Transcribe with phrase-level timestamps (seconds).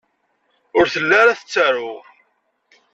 [0.77, 1.91] Ur telli ara tettaru.